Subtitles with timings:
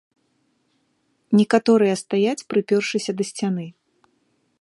[1.39, 3.67] Некаторыя стаяць, прыпёршыся да сцяны.